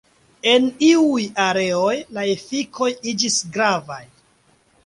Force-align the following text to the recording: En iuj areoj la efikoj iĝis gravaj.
En 0.51 0.63
iuj 0.85 1.25
areoj 1.43 1.93
la 2.19 2.25
efikoj 2.33 2.91
iĝis 3.15 3.39
gravaj. 3.59 4.05